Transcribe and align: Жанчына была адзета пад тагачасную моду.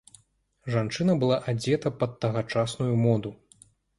Жанчына 0.75 1.15
была 1.25 1.37
адзета 1.51 1.91
пад 2.03 2.17
тагачасную 2.25 2.91
моду. 3.05 3.29